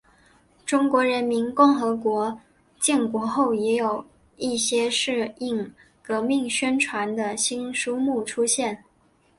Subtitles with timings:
[0.65, 2.41] 中华人民共和国
[2.79, 4.03] 建国后也有
[4.35, 8.83] 一些适应革命宣传的新书目出现。